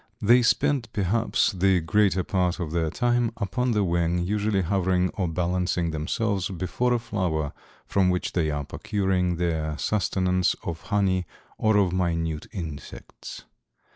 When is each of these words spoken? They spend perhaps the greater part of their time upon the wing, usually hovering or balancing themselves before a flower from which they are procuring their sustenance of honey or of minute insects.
They 0.19 0.41
spend 0.41 0.91
perhaps 0.93 1.51
the 1.51 1.79
greater 1.79 2.23
part 2.23 2.59
of 2.59 2.71
their 2.71 2.89
time 2.89 3.31
upon 3.37 3.73
the 3.73 3.83
wing, 3.83 4.17
usually 4.17 4.61
hovering 4.63 5.09
or 5.09 5.27
balancing 5.27 5.91
themselves 5.91 6.49
before 6.49 6.91
a 6.93 6.97
flower 6.97 7.53
from 7.85 8.09
which 8.09 8.33
they 8.33 8.49
are 8.49 8.65
procuring 8.65 9.35
their 9.35 9.77
sustenance 9.77 10.55
of 10.63 10.81
honey 10.85 11.27
or 11.59 11.77
of 11.77 11.93
minute 11.93 12.47
insects. 12.51 13.43